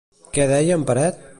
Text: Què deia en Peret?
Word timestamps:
Què 0.37 0.47
deia 0.53 0.79
en 0.81 0.87
Peret? 0.93 1.23